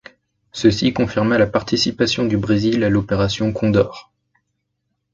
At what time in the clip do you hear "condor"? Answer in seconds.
3.53-4.11